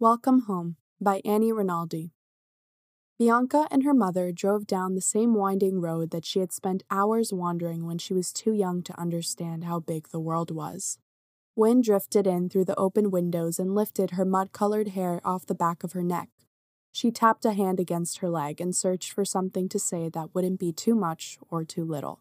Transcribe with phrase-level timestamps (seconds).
[0.00, 2.10] Welcome Home by Annie Rinaldi.
[3.16, 7.32] Bianca and her mother drove down the same winding road that she had spent hours
[7.32, 10.98] wandering when she was too young to understand how big the world was.
[11.54, 15.54] Wind drifted in through the open windows and lifted her mud colored hair off the
[15.54, 16.28] back of her neck.
[16.90, 20.58] She tapped a hand against her leg and searched for something to say that wouldn't
[20.58, 22.20] be too much or too little.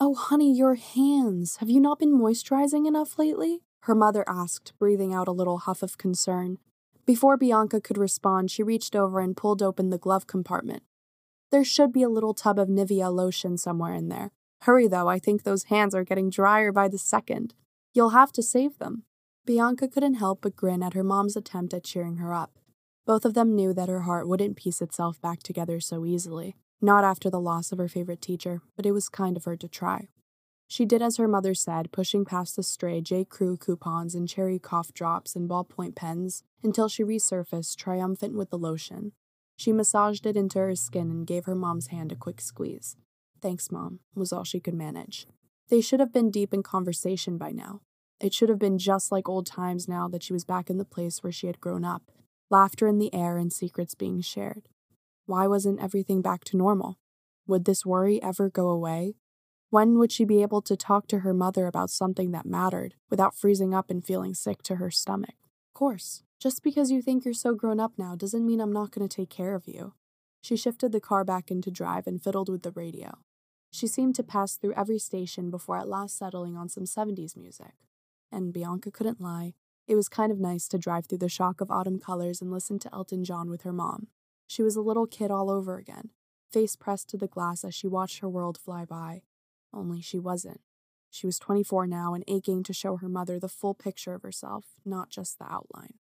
[0.00, 1.56] Oh, honey, your hands.
[1.56, 3.60] Have you not been moisturizing enough lately?
[3.80, 6.56] Her mother asked, breathing out a little huff of concern.
[7.10, 10.84] Before Bianca could respond, she reached over and pulled open the glove compartment.
[11.50, 14.30] There should be a little tub of Nivea lotion somewhere in there.
[14.60, 17.52] Hurry, though, I think those hands are getting drier by the second.
[17.92, 19.02] You'll have to save them.
[19.44, 22.60] Bianca couldn't help but grin at her mom's attempt at cheering her up.
[23.08, 26.54] Both of them knew that her heart wouldn't piece itself back together so easily.
[26.80, 29.66] Not after the loss of her favorite teacher, but it was kind of her to
[29.66, 30.10] try.
[30.70, 33.24] She did as her mother said, pushing past the stray J.
[33.24, 38.56] Crew coupons and cherry cough drops and ballpoint pens until she resurfaced, triumphant with the
[38.56, 39.10] lotion.
[39.56, 42.96] She massaged it into her skin and gave her mom's hand a quick squeeze.
[43.42, 45.26] Thanks, Mom, was all she could manage.
[45.70, 47.80] They should have been deep in conversation by now.
[48.20, 50.84] It should have been just like old times now that she was back in the
[50.84, 52.12] place where she had grown up,
[52.48, 54.68] laughter in the air and secrets being shared.
[55.26, 57.00] Why wasn't everything back to normal?
[57.48, 59.16] Would this worry ever go away?
[59.70, 63.36] When would she be able to talk to her mother about something that mattered without
[63.36, 65.36] freezing up and feeling sick to her stomach?
[65.68, 68.90] Of course, just because you think you're so grown up now doesn't mean I'm not
[68.90, 69.94] going to take care of you.
[70.42, 73.18] She shifted the car back into drive and fiddled with the radio.
[73.70, 77.74] She seemed to pass through every station before at last settling on some 70s music.
[78.32, 79.54] And Bianca couldn't lie.
[79.86, 82.80] It was kind of nice to drive through the shock of autumn colors and listen
[82.80, 84.08] to Elton John with her mom.
[84.48, 86.10] She was a little kid all over again,
[86.50, 89.22] face pressed to the glass as she watched her world fly by,
[89.72, 90.60] only she wasn't.
[91.10, 94.66] She was 24 now and aching to show her mother the full picture of herself,
[94.84, 95.94] not just the outline.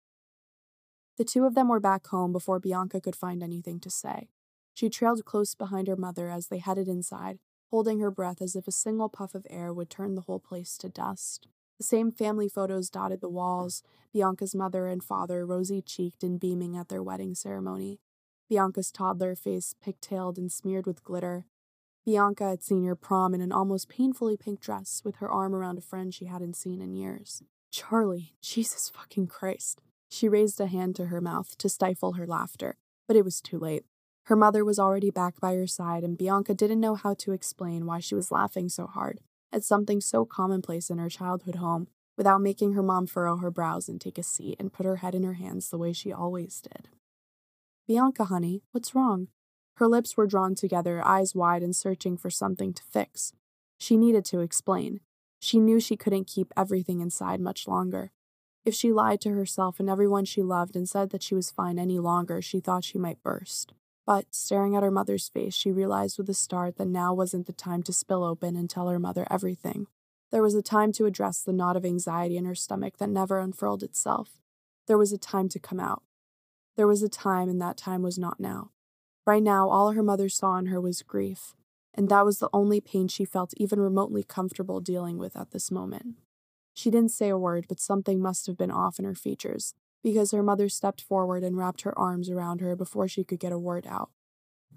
[1.17, 4.29] The two of them were back home before Bianca could find anything to say.
[4.73, 7.39] She trailed close behind her mother as they headed inside,
[7.71, 10.77] holding her breath as if a single puff of air would turn the whole place
[10.77, 11.47] to dust.
[11.77, 13.83] The same family photos dotted the walls,
[14.13, 17.99] Bianca's mother and father rosy cheeked and beaming at their wedding ceremony.
[18.49, 21.45] Bianca's toddler face pigtailed and smeared with glitter,
[22.05, 25.77] Bianca had seen her prom in an almost painfully pink dress with her arm around
[25.77, 27.43] a friend she hadn't seen in years.
[27.71, 29.81] Charlie, Jesus fucking Christ.
[30.09, 32.77] She raised a hand to her mouth to stifle her laughter,
[33.07, 33.85] but it was too late.
[34.23, 37.85] Her mother was already back by her side, and Bianca didn't know how to explain
[37.85, 39.19] why she was laughing so hard
[39.51, 41.87] at something so commonplace in her childhood home
[42.17, 45.15] without making her mom furrow her brows and take a seat and put her head
[45.15, 46.89] in her hands the way she always did.
[47.87, 49.27] Bianca, honey, what's wrong?
[49.79, 53.31] Her lips were drawn together, eyes wide and searching for something to fix.
[53.77, 54.99] She needed to explain.
[55.39, 58.11] She knew she couldn't keep everything inside much longer.
[58.65, 61.79] If she lied to herself and everyone she loved and said that she was fine
[61.79, 63.71] any longer, she thought she might burst.
[64.05, 67.53] But, staring at her mother's face, she realized with a start that now wasn't the
[67.53, 69.87] time to spill open and tell her mother everything.
[70.29, 73.39] There was a time to address the knot of anxiety in her stomach that never
[73.39, 74.41] unfurled itself.
[74.87, 76.03] There was a time to come out.
[76.75, 78.71] There was a time, and that time was not now.
[79.29, 81.53] Right now, all her mother saw in her was grief,
[81.93, 85.69] and that was the only pain she felt even remotely comfortable dealing with at this
[85.69, 86.15] moment.
[86.73, 90.31] She didn't say a word, but something must have been off in her features, because
[90.31, 93.59] her mother stepped forward and wrapped her arms around her before she could get a
[93.59, 94.09] word out.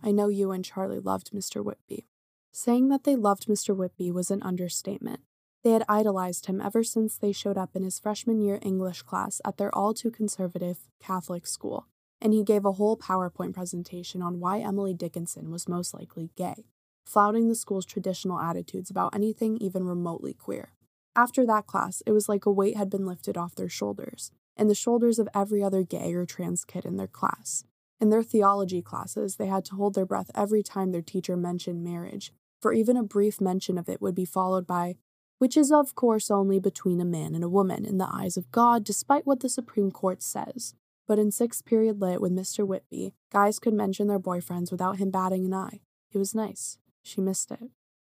[0.03, 1.65] I know you and Charlie loved Mr.
[1.65, 2.05] Whitby.
[2.53, 3.75] Saying that they loved Mr.
[3.75, 5.21] Whitby was an understatement.
[5.65, 9.41] They had idolized him ever since they showed up in his freshman year English class
[9.47, 11.87] at their all too conservative Catholic school
[12.23, 16.65] and he gave a whole PowerPoint presentation on why Emily Dickinson was most likely gay,
[17.05, 20.71] flouting the school's traditional attitudes about anything even remotely queer.
[21.17, 24.71] After that class, it was like a weight had been lifted off their shoulders, and
[24.71, 27.65] the shoulders of every other gay or trans kid in their class.
[28.01, 31.83] In their theology classes, they had to hold their breath every time their teacher mentioned
[31.83, 34.95] marriage, for even a brief mention of it would be followed by,
[35.39, 38.53] which is of course only between a man and a woman in the eyes of
[38.53, 40.75] God, despite what the Supreme Court says.
[41.13, 42.67] But in sixth period lit with Mr.
[42.67, 45.81] Whitby, guys could mention their boyfriends without him batting an eye.
[46.11, 46.79] It was nice.
[47.03, 47.69] She missed it.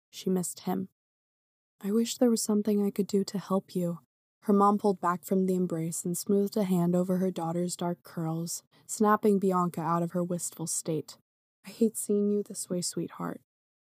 [0.09, 0.87] She missed him.
[1.83, 3.99] I wish there was something I could do to help you.
[4.43, 8.03] Her mom pulled back from the embrace and smoothed a hand over her daughter's dark
[8.03, 11.17] curls, snapping Bianca out of her wistful state.
[11.67, 13.41] I hate seeing you this way, sweetheart.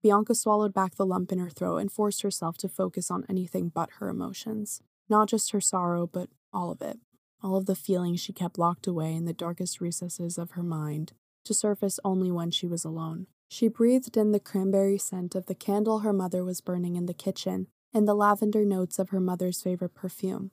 [0.04, 3.70] Bianca swallowed back the lump in her throat and forced herself to focus on anything
[3.70, 4.81] but her emotions.
[5.08, 7.00] Not just her sorrow, but all of it
[7.44, 11.13] all of the feelings she kept locked away in the darkest recesses of her mind,
[11.45, 13.28] to surface only when she was alone.
[13.50, 17.13] She breathed in the cranberry scent of the candle her mother was burning in the
[17.13, 20.51] kitchen and the lavender notes of her mother's favorite perfume.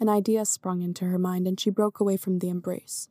[0.00, 3.08] An idea sprung into her mind and she broke away from the embrace.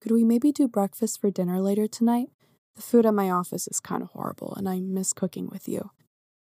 [0.00, 2.30] Could we maybe do breakfast for dinner later tonight?
[2.76, 5.90] The food at my office is kind of horrible, and I miss cooking with you.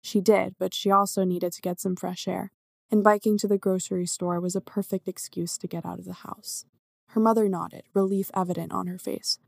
[0.02, 2.52] She did, but she also needed to get some fresh air,
[2.90, 6.12] and biking to the grocery store was a perfect excuse to get out of the
[6.12, 6.64] house.
[7.08, 9.38] Her mother nodded, relief evident on her face.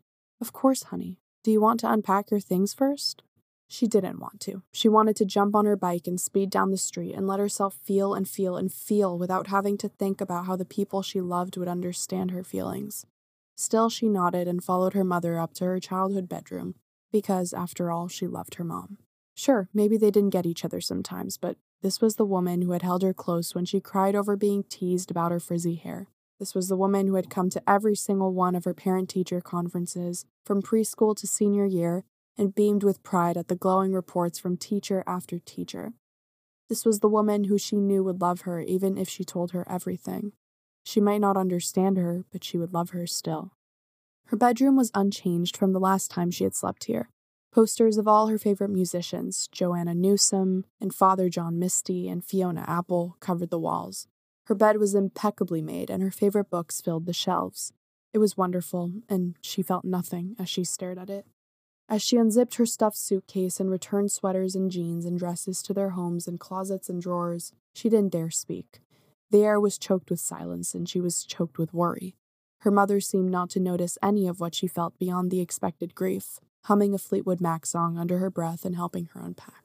[0.40, 1.18] Of course, honey.
[1.44, 3.22] Do you want to unpack your things first?
[3.68, 4.62] She didn't want to.
[4.72, 7.74] She wanted to jump on her bike and speed down the street and let herself
[7.84, 11.56] feel and feel and feel without having to think about how the people she loved
[11.56, 13.04] would understand her feelings.
[13.56, 16.76] Still, she nodded and followed her mother up to her childhood bedroom,
[17.12, 18.98] because, after all, she loved her mom.
[19.34, 22.82] Sure, maybe they didn't get each other sometimes, but this was the woman who had
[22.82, 26.08] held her close when she cried over being teased about her frizzy hair.
[26.40, 29.40] This was the woman who had come to every single one of her parent teacher
[29.40, 32.04] conferences, from preschool to senior year,
[32.36, 35.92] and beamed with pride at the glowing reports from teacher after teacher.
[36.68, 39.66] This was the woman who she knew would love her even if she told her
[39.68, 40.32] everything.
[40.84, 43.52] She might not understand her, but she would love her still.
[44.26, 47.08] Her bedroom was unchanged from the last time she had slept here.
[47.50, 53.16] Posters of all her favorite musicians, Joanna Newsom and Father John Misty and Fiona Apple,
[53.20, 54.06] covered the walls.
[54.44, 57.72] Her bed was impeccably made, and her favorite books filled the shelves.
[58.12, 61.26] It was wonderful, and she felt nothing as she stared at it.
[61.88, 65.90] As she unzipped her stuffed suitcase and returned sweaters and jeans and dresses to their
[65.90, 68.80] homes and closets and drawers, she didn't dare speak.
[69.30, 72.14] The air was choked with silence, and she was choked with worry.
[72.60, 76.40] Her mother seemed not to notice any of what she felt beyond the expected grief,
[76.64, 79.64] humming a Fleetwood Mac song under her breath and helping her unpack.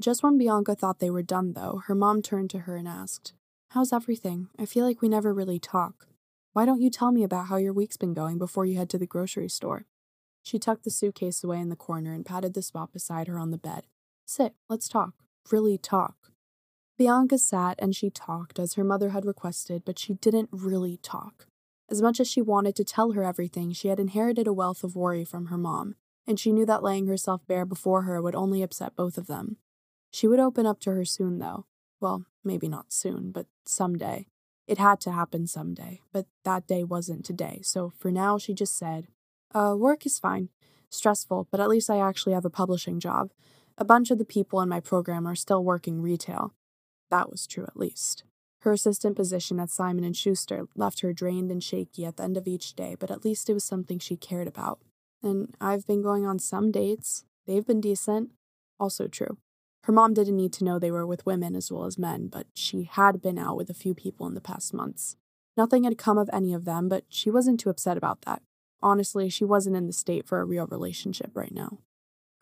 [0.00, 3.34] Just when Bianca thought they were done, though, her mom turned to her and asked,
[3.70, 4.48] How's everything?
[4.58, 6.08] I feel like we never really talk.
[6.52, 8.98] Why don't you tell me about how your week's been going before you head to
[8.98, 9.86] the grocery store?
[10.42, 13.50] She tucked the suitcase away in the corner and patted the spot beside her on
[13.50, 13.84] the bed.
[14.26, 15.14] Sit, let's talk.
[15.50, 16.32] Really talk.
[16.98, 21.46] Bianca sat and she talked as her mother had requested, but she didn't really talk.
[21.92, 24.96] As much as she wanted to tell her everything, she had inherited a wealth of
[24.96, 25.94] worry from her mom,
[26.26, 29.58] and she knew that laying herself bare before her would only upset both of them.
[30.10, 31.66] She would open up to her soon, though.
[32.00, 34.26] Well, maybe not soon, but someday.
[34.66, 38.78] It had to happen someday, but that day wasn't today, so for now she just
[38.78, 39.08] said,
[39.54, 40.48] uh, work is fine.
[40.88, 43.32] Stressful, but at least I actually have a publishing job.
[43.76, 46.54] A bunch of the people in my program are still working retail.
[47.10, 48.24] That was true at least.
[48.62, 52.36] Her assistant position at Simon & Schuster left her drained and shaky at the end
[52.36, 54.78] of each day, but at least it was something she cared about.
[55.20, 57.24] And I've been going on some dates.
[57.46, 58.30] They've been decent.
[58.78, 59.38] Also true.
[59.84, 62.46] Her mom didn't need to know they were with women as well as men, but
[62.54, 65.16] she had been out with a few people in the past months.
[65.56, 68.42] Nothing had come of any of them, but she wasn't too upset about that.
[68.80, 71.78] Honestly, she wasn't in the state for a real relationship right now.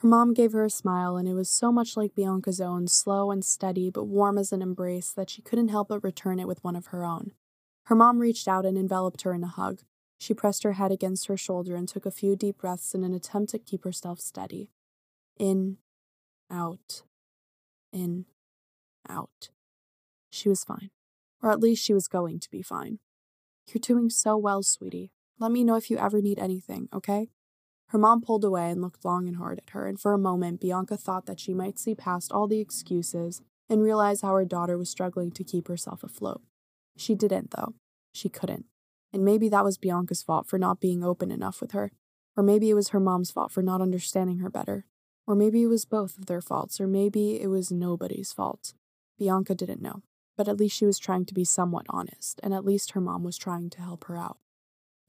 [0.00, 3.30] Her mom gave her a smile, and it was so much like Bianca's own, slow
[3.30, 6.64] and steady, but warm as an embrace, that she couldn't help but return it with
[6.64, 7.32] one of her own.
[7.84, 9.82] Her mom reached out and enveloped her in a hug.
[10.18, 13.12] She pressed her head against her shoulder and took a few deep breaths in an
[13.12, 14.70] attempt to keep herself steady.
[15.38, 15.76] In,
[16.50, 17.02] out,
[17.92, 18.24] in,
[19.06, 19.50] out.
[20.30, 20.90] She was fine.
[21.42, 23.00] Or at least she was going to be fine.
[23.66, 25.12] You're doing so well, sweetie.
[25.38, 27.28] Let me know if you ever need anything, okay?
[27.90, 30.60] Her mom pulled away and looked long and hard at her, and for a moment,
[30.60, 34.78] Bianca thought that she might see past all the excuses and realize how her daughter
[34.78, 36.40] was struggling to keep herself afloat.
[36.96, 37.74] She didn't, though.
[38.12, 38.66] She couldn't.
[39.12, 41.90] And maybe that was Bianca's fault for not being open enough with her.
[42.36, 44.86] Or maybe it was her mom's fault for not understanding her better.
[45.26, 48.72] Or maybe it was both of their faults, or maybe it was nobody's fault.
[49.18, 50.02] Bianca didn't know.
[50.36, 53.24] But at least she was trying to be somewhat honest, and at least her mom
[53.24, 54.38] was trying to help her out.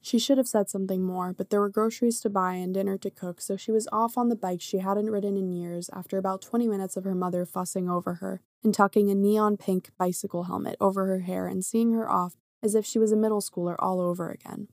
[0.04, 3.10] She should have said something more, but there were groceries to buy and dinner to
[3.10, 6.42] cook, so she was off on the bike she hadn't ridden in years after about
[6.42, 10.76] 20 minutes of her mother fussing over her and tucking a neon pink bicycle helmet
[10.80, 14.00] over her hair and seeing her off as if she was a middle schooler all
[14.00, 14.66] over again.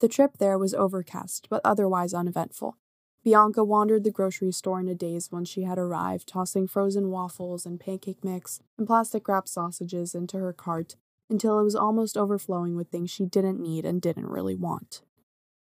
[0.00, 2.76] The trip there was overcast, but otherwise uneventful.
[3.24, 7.64] Bianca wandered the grocery store in a daze when she had arrived, tossing frozen waffles
[7.64, 10.96] and pancake mix and plastic wrapped sausages into her cart
[11.34, 15.02] until it was almost overflowing with things she didn't need and didn't really want.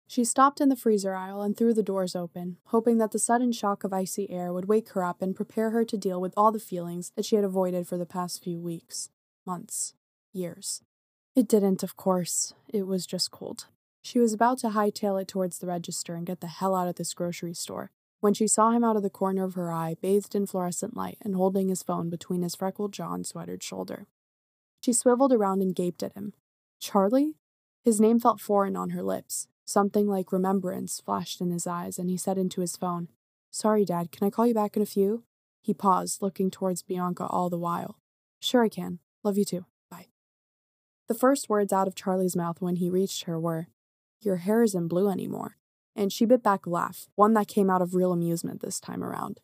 [0.07, 3.51] She stopped in the freezer aisle and threw the doors open, hoping that the sudden
[3.51, 6.53] shock of icy air would wake her up and prepare her to deal with all
[6.53, 9.11] the feelings that she had avoided for the past few weeks,
[9.45, 9.95] months,
[10.33, 10.83] years.
[11.35, 12.55] It didn't, of course.
[12.73, 13.67] It was just cold.
[14.05, 16.95] She was about to hightail it towards the register and get the hell out of
[16.95, 20.35] this grocery store when she saw him out of the corner of her eye, bathed
[20.35, 24.07] in fluorescent light and holding his phone between his freckled jaw and sweatered shoulder.
[24.87, 26.33] She swiveled around and gaped at him.
[26.79, 27.35] Charlie?
[27.83, 29.49] His name felt foreign on her lips.
[29.65, 33.09] Something like remembrance flashed in his eyes, and he said into his phone,
[33.51, 35.25] Sorry, Dad, can I call you back in a few?
[35.61, 37.99] He paused, looking towards Bianca all the while.
[38.39, 39.01] Sure, I can.
[39.25, 39.67] Love you too.
[39.91, 40.07] Bye.
[41.09, 43.67] The first words out of Charlie's mouth when he reached her were,
[44.21, 45.57] Your hair isn't blue anymore.
[45.97, 49.03] And she bit back a laugh, one that came out of real amusement this time
[49.03, 49.41] around.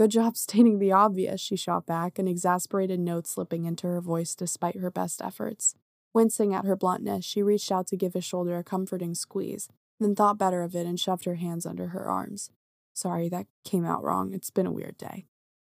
[0.00, 4.34] Good job stating the obvious, she shot back, an exasperated note slipping into her voice
[4.34, 5.74] despite her best efforts.
[6.14, 10.14] Wincing at her bluntness, she reached out to give his shoulder a comforting squeeze, then
[10.14, 12.50] thought better of it and shoved her hands under her arms.
[12.94, 14.32] Sorry, that came out wrong.
[14.32, 15.26] It's been a weird day.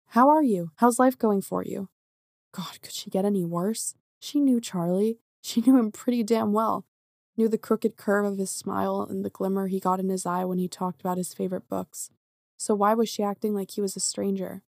[0.08, 0.72] How are you?
[0.78, 1.88] How's life going for you?
[2.50, 3.94] God, could she get any worse?
[4.18, 5.20] She knew Charlie.
[5.40, 6.84] She knew him pretty damn well.
[7.36, 10.44] Knew the crooked curve of his smile and the glimmer he got in his eye
[10.44, 12.10] when he talked about his favorite books.
[12.56, 14.62] So why was she acting like he was a stranger?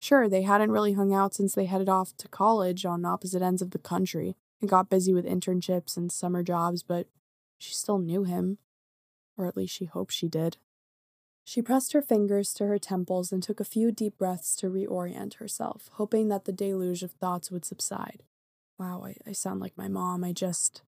[0.00, 3.62] Sure, they hadn't really hung out since they headed off to college on opposite ends
[3.62, 7.06] of the country and got busy with internships and summer jobs, but
[7.58, 8.58] she still knew him.
[9.36, 10.56] Or at least she hoped she did.
[11.44, 15.34] She pressed her fingers to her temples and took a few deep breaths to reorient
[15.34, 18.22] herself, hoping that the deluge of thoughts would subside.
[18.78, 20.24] Wow, I, I sound like my mom.
[20.24, 20.82] I just.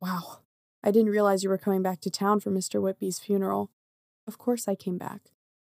[0.00, 0.40] Wow.
[0.82, 2.80] I didn't realize you were coming back to town for Mr.
[2.80, 3.70] Whitby's funeral.
[4.26, 5.22] Of course I came back.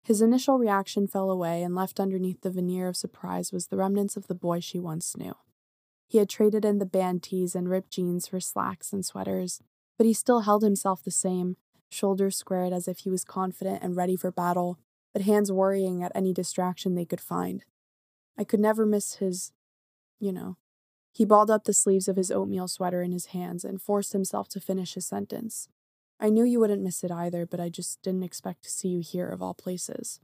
[0.05, 4.15] His initial reaction fell away, and left underneath the veneer of surprise was the remnants
[4.15, 5.33] of the boy she once knew.
[6.07, 9.63] He had traded in the band tees and ripped jeans for slacks and sweaters,
[9.97, 11.57] but he still held himself the same,
[11.89, 14.77] shoulders squared as if he was confident and ready for battle,
[15.11, 17.65] but hands worrying at any distraction they could find.
[18.37, 19.53] I could never miss his,
[20.19, 20.57] you know.
[21.13, 24.49] He balled up the sleeves of his oatmeal sweater in his hands and forced himself
[24.49, 25.67] to finish his sentence.
[26.19, 29.01] I knew you wouldn't miss it either, but I just didn't expect to see you
[29.01, 30.19] here of all places.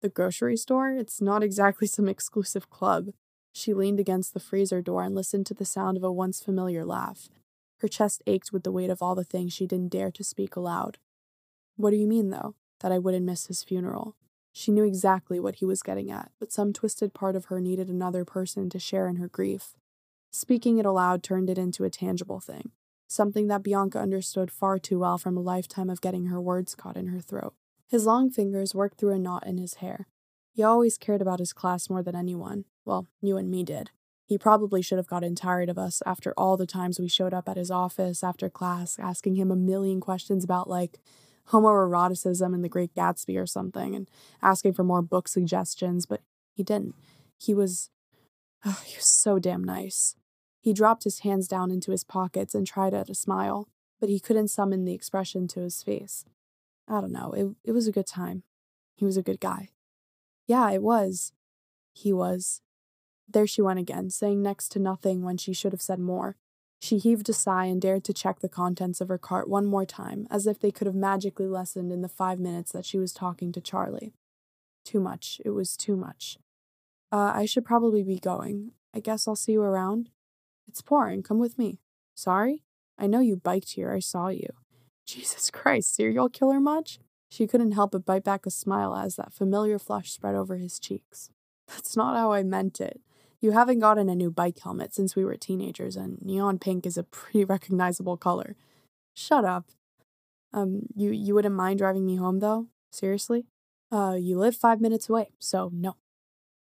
[0.00, 0.90] The grocery store?
[0.90, 3.08] It's not exactly some exclusive club.
[3.52, 6.84] She leaned against the freezer door and listened to the sound of a once familiar
[6.84, 7.28] laugh.
[7.78, 10.56] Her chest ached with the weight of all the things she didn't dare to speak
[10.56, 10.98] aloud.
[11.76, 14.16] What do you mean, though, that I wouldn't miss his funeral?
[14.52, 17.88] She knew exactly what he was getting at, but some twisted part of her needed
[17.88, 19.76] another person to share in her grief.
[20.30, 22.72] Speaking it aloud turned it into a tangible thing
[23.08, 26.96] something that Bianca understood far too well from a lifetime of getting her words caught
[26.96, 27.54] in her throat.
[27.88, 30.06] His long fingers worked through a knot in his hair.
[30.52, 32.66] He always cared about his class more than anyone.
[32.84, 33.90] Well, you and me did.
[34.26, 37.48] He probably should have gotten tired of us after all the times we showed up
[37.48, 40.98] at his office after class, asking him a million questions about, like,
[41.48, 44.10] homoeroticism and the Great Gatsby or something, and
[44.42, 46.20] asking for more book suggestions, but
[46.52, 46.94] he didn't.
[47.38, 47.88] He was.
[48.66, 50.14] Oh, he was so damn nice.
[50.68, 54.20] He dropped his hands down into his pockets and tried at a smile, but he
[54.20, 56.26] couldn't summon the expression to his face.
[56.86, 58.42] I don't know, it, it was a good time.
[58.94, 59.70] He was a good guy.
[60.46, 61.32] Yeah, it was.
[61.94, 62.60] He was.
[63.26, 66.36] There she went again, saying next to nothing when she should have said more.
[66.82, 69.86] She heaved a sigh and dared to check the contents of her cart one more
[69.86, 73.14] time, as if they could have magically lessened in the five minutes that she was
[73.14, 74.12] talking to Charlie.
[74.84, 75.40] Too much.
[75.46, 76.36] It was too much.
[77.10, 78.72] Uh, I should probably be going.
[78.94, 80.10] I guess I'll see you around.
[80.68, 81.22] It's pouring.
[81.22, 81.78] Come with me.
[82.14, 82.62] Sorry?
[82.98, 83.92] I know you biked here.
[83.92, 84.48] I saw you.
[85.06, 86.98] Jesus Christ, serial killer much?
[87.30, 90.78] She couldn't help but bite back a smile as that familiar flush spread over his
[90.78, 91.30] cheeks.
[91.68, 93.00] That's not how I meant it.
[93.40, 96.96] You haven't gotten a new bike helmet since we were teenagers, and neon pink is
[96.96, 98.56] a pretty recognizable color.
[99.14, 99.66] Shut up.
[100.52, 102.68] Um, you you wouldn't mind driving me home though?
[102.90, 103.46] Seriously?
[103.92, 105.96] Uh, you live five minutes away, so no.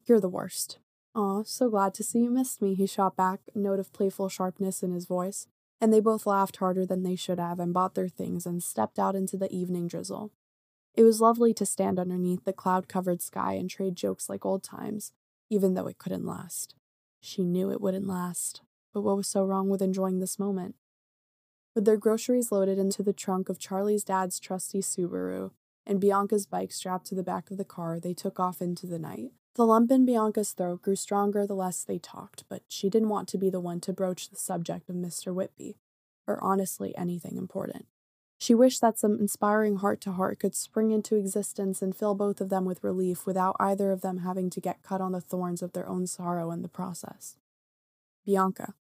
[0.07, 0.79] You're the worst.
[1.15, 4.29] Aw, so glad to see you missed me, he shot back, a note of playful
[4.29, 5.47] sharpness in his voice.
[5.81, 8.99] And they both laughed harder than they should have and bought their things and stepped
[8.99, 10.31] out into the evening drizzle.
[10.95, 14.63] It was lovely to stand underneath the cloud covered sky and trade jokes like old
[14.63, 15.13] times,
[15.51, 16.77] even though it couldn't last.
[17.21, 20.77] She knew it wouldn't last, but what was so wrong with enjoying this moment?
[21.75, 25.51] With their groceries loaded into the trunk of Charlie's dad's trusty Subaru
[25.87, 28.99] and Bianca's bike strapped to the back of the car, they took off into the
[28.99, 29.33] night.
[29.55, 33.29] The lump in Bianca's throat grew stronger the less they talked, but she didn't want
[33.29, 35.35] to be the one to broach the subject of Mr.
[35.35, 35.77] Whitby,
[36.27, 37.87] or honestly anything important.
[38.39, 42.41] She wished that some inspiring heart to heart could spring into existence and fill both
[42.41, 45.63] of them with relief without either of them having to get cut on the thorns
[45.63, 47.37] of their own sorrow in the process.
[48.25, 48.75] Bianca.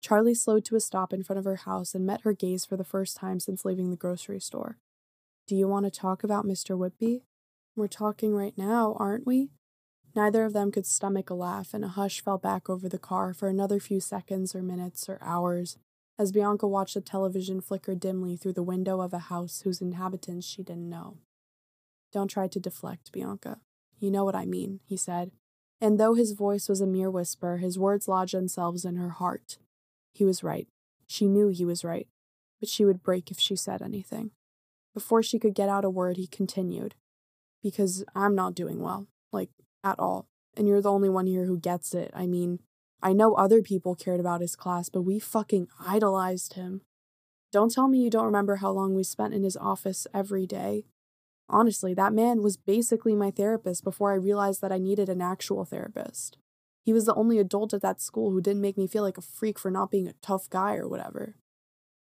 [0.00, 2.76] Charlie slowed to a stop in front of her house and met her gaze for
[2.76, 4.78] the first time since leaving the grocery store.
[5.48, 6.78] Do you want to talk about Mr.
[6.78, 7.22] Whitby?
[7.74, 9.48] We're talking right now, aren't we?
[10.14, 13.32] Neither of them could stomach a laugh, and a hush fell back over the car
[13.32, 15.76] for another few seconds or minutes or hours
[16.18, 20.46] as Bianca watched the television flicker dimly through the window of a house whose inhabitants
[20.46, 21.18] she didn't know.
[22.12, 23.60] Don't try to deflect, Bianca.
[24.00, 25.30] You know what I mean, he said.
[25.80, 29.58] And though his voice was a mere whisper, his words lodged themselves in her heart.
[30.12, 30.66] He was right.
[31.06, 32.08] She knew he was right,
[32.58, 34.32] but she would break if she said anything.
[34.92, 36.96] Before she could get out a word, he continued,
[37.62, 39.06] Because I'm not doing well.
[39.32, 39.50] Like,
[39.84, 40.26] at all.
[40.56, 42.10] And you're the only one here who gets it.
[42.14, 42.60] I mean,
[43.02, 46.82] I know other people cared about his class, but we fucking idolized him.
[47.52, 50.84] Don't tell me you don't remember how long we spent in his office every day.
[51.48, 55.64] Honestly, that man was basically my therapist before I realized that I needed an actual
[55.64, 56.36] therapist.
[56.84, 59.22] He was the only adult at that school who didn't make me feel like a
[59.22, 61.36] freak for not being a tough guy or whatever.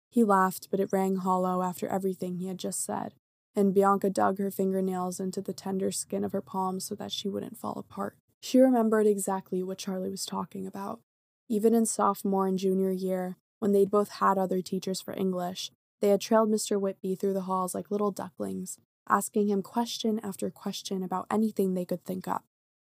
[0.09, 3.13] He laughed, but it rang hollow after everything he had just said,
[3.57, 7.27] and Bianca dug her fingernails into the tender skin of her palms so that she
[7.27, 8.15] wouldn't fall apart.
[8.39, 11.01] She remembered exactly what Charlie was talking about.
[11.49, 15.71] Even in sophomore and junior year, when they'd both had other teachers for English,
[16.01, 16.79] they had trailed Mr.
[16.79, 18.77] Whitby through the halls like little ducklings,
[19.09, 22.45] asking him question after question about anything they could think up.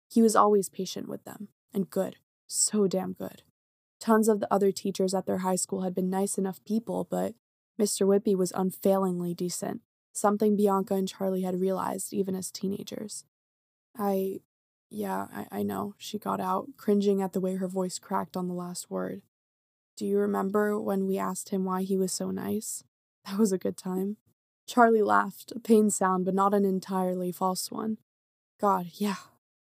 [0.10, 3.44] He was always patient with them, and good, so damn good.
[4.02, 7.36] Tons of the other teachers at their high school had been nice enough people, but
[7.80, 8.06] Mr.
[8.06, 9.82] Whitby was unfailingly decent,
[10.14, 13.26] something Bianca and Charlie had realized even as teenagers.
[13.98, 14.42] I.
[14.92, 18.48] Yeah, I, I know, she got out, cringing at the way her voice cracked on
[18.48, 19.22] the last word.
[19.96, 22.84] Do you remember when we asked him why he was so nice?
[23.26, 24.18] That was a good time.
[24.66, 27.98] Charlie laughed, a pained sound, but not an entirely false one.
[28.62, 29.16] God, yeah.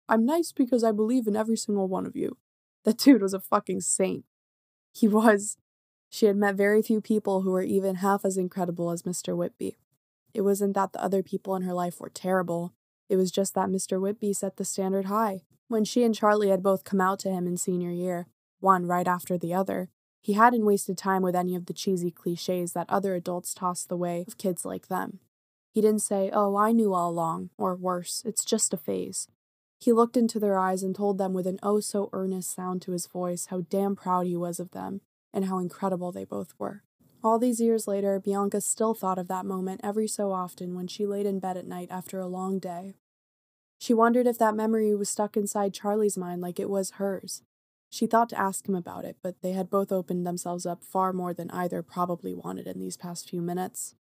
[0.08, 2.38] I'm nice because I believe in every single one of you.
[2.84, 4.24] That dude was a fucking saint.
[4.92, 5.56] He was.
[6.10, 9.36] She had met very few people who were even half as incredible as Mr.
[9.36, 9.76] Whitby.
[10.34, 12.72] It wasn't that the other people in her life were terrible,
[13.08, 14.00] it was just that Mr.
[14.00, 15.42] Whitby set the standard high.
[15.68, 18.26] When she and Charlie had both come out to him in senior year,
[18.60, 19.90] one right after the other,
[20.22, 23.96] he hadn't wasted time with any of the cheesy cliches that other adults tossed the
[23.96, 25.18] way of kids like them.
[25.72, 29.28] He didn't say, Oh, I knew all along, or worse, it's just a phase.
[29.78, 32.92] He looked into their eyes and told them with an oh so earnest sound to
[32.92, 35.00] his voice how damn proud he was of them
[35.32, 36.82] and how incredible they both were.
[37.24, 41.06] All these years later, Bianca still thought of that moment every so often when she
[41.06, 42.94] laid in bed at night after a long day.
[43.78, 47.42] She wondered if that memory was stuck inside Charlie's mind like it was hers,
[47.92, 51.12] she thought to ask him about it, but they had both opened themselves up far
[51.12, 53.94] more than either probably wanted in these past few minutes.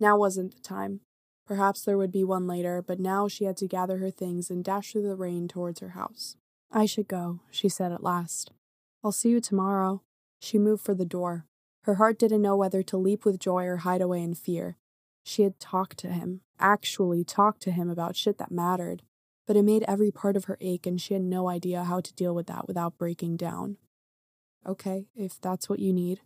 [0.00, 1.02] Now wasn't the time.
[1.46, 4.64] Perhaps there would be one later, but now she had to gather her things and
[4.64, 6.36] dash through the rain towards her house.
[6.72, 8.50] I should go, she said at last.
[9.04, 10.02] I'll see you tomorrow.
[10.40, 11.46] She moved for the door.
[11.88, 14.76] Her heart didn't know whether to leap with joy or hide away in fear.
[15.24, 19.02] She had talked to him, actually talked to him about shit that mattered
[19.48, 22.12] but it made every part of her ache, and she had no idea how to
[22.12, 23.78] deal with that without breaking down.
[24.66, 26.20] Okay, if that's what you need.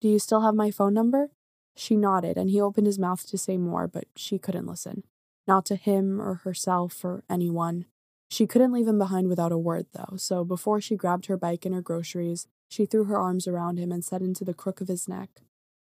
[0.00, 1.30] Do you still have my phone number?
[1.74, 5.02] She nodded, and he opened his mouth to say more, but she couldn't listen.
[5.48, 7.86] Not to him or herself or anyone.
[8.30, 11.66] She couldn't leave him behind without a word, though, so before she grabbed her bike
[11.66, 14.88] and her groceries, she threw her arms around him and said into the crook of
[14.88, 15.42] his neck,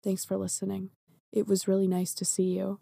[0.04, 0.90] Thanks for listening.
[1.32, 2.78] It was really nice to see you.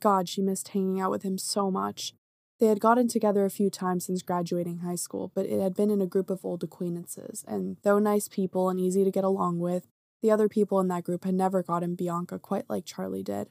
[0.00, 2.14] God, she missed hanging out with him so much.
[2.58, 5.90] They had gotten together a few times since graduating high school, but it had been
[5.90, 9.60] in a group of old acquaintances, and though nice people and easy to get along
[9.60, 9.86] with,
[10.20, 13.48] the other people in that group had never gotten Bianca quite like Charlie did.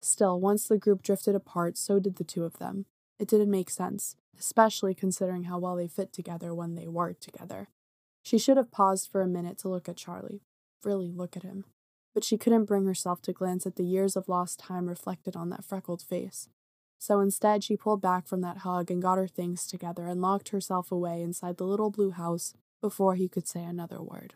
[0.00, 2.86] Still, once the group drifted apart, so did the two of them.
[3.18, 7.68] It didn't make sense, especially considering how well they fit together when they were together.
[8.22, 10.42] She should have paused for a minute to look at Charlie,
[10.84, 11.64] really look at him.
[12.14, 15.50] But she couldn't bring herself to glance at the years of lost time reflected on
[15.50, 16.48] that freckled face.
[16.98, 20.50] So instead, she pulled back from that hug and got her things together and locked
[20.50, 24.34] herself away inside the little blue house before he could say another word.